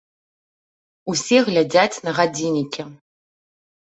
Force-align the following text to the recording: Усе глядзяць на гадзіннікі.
Усе 1.13 1.37
глядзяць 1.51 2.01
на 2.07 2.11
гадзіннікі. 2.19 2.81